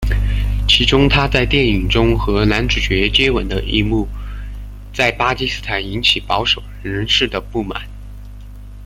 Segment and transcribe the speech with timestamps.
[0.67, 4.07] 其中她在电影中和男主角的接吻一幕
[4.91, 7.79] 在巴基斯坦引起保守人士的不满。